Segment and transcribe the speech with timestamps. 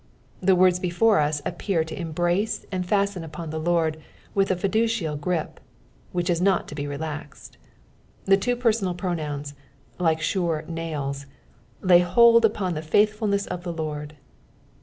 [0.41, 4.01] The words before us appear to embrace and fasten upon the Lord
[4.33, 5.59] with a fiducial grip
[6.11, 7.59] which is not to be relaxed.
[8.25, 9.53] The two personal pronouns,
[9.99, 11.27] like sure nails,
[11.81, 14.15] lay bold upon the faithfulness of the Lord.